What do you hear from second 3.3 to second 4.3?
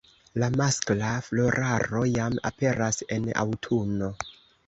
aŭtuno.